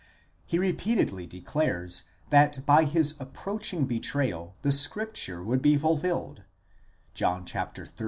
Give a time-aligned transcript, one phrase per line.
[0.47, 6.41] He repeatedly declares that by his approaching betrayal the scripture will be fulfilled
[7.13, 7.65] (John xiii.